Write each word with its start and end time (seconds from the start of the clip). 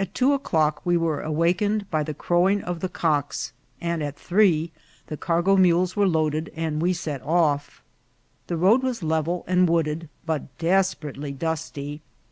AT 0.00 0.14
two 0.16 0.32
o'clock 0.32 0.82
we 0.84 0.96
were 0.96 1.20
awakened 1.20 1.88
by 1.92 2.02
the 2.02 2.12
crowing 2.12 2.60
of 2.64 2.80
the 2.80 2.88
cocks, 2.88 3.52
and 3.80 4.02
at 4.02 4.18
three 4.18 4.72
the 5.06 5.16
cargo 5.16 5.56
mules 5.56 5.94
were 5.94 6.08
loaded 6.08 6.50
and 6.56 6.82
we 6.82 6.92
set 6.92 7.22
off. 7.22 7.80
The 8.48 8.56
road 8.56 8.82
was 8.82 9.00
level 9.04 9.44
and 9.46 9.68
wooded, 9.68 10.08
but 10.26 10.58
desperately 10.58 11.30
dusty. 11.30 12.02